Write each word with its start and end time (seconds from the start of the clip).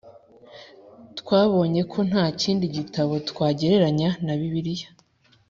Twabonye 1.19 1.81
ko 1.91 1.99
nta 2.09 2.25
kindi 2.41 2.65
gitabo 2.75 3.13
twagereranya 3.29 4.09
na 4.25 4.33
Bibiliya 4.39 4.87